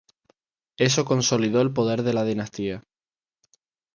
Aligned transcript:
Eso 0.79 1.05
consolidó 1.05 1.61
el 1.61 1.73
poder 1.73 2.01
de 2.01 2.13
la 2.15 2.23
dinastía. 2.25 2.83